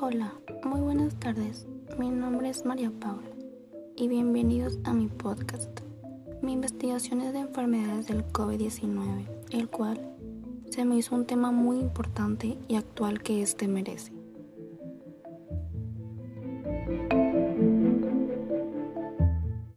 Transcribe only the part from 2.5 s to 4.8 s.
María Paula y bienvenidos